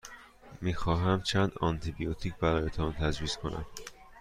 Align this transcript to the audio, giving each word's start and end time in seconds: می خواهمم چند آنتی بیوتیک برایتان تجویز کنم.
می 0.61 0.73
خواهمم 0.73 1.21
چند 1.21 1.51
آنتی 1.59 1.91
بیوتیک 1.91 2.35
برایتان 2.35 2.93
تجویز 2.93 3.37
کنم. 3.37 3.65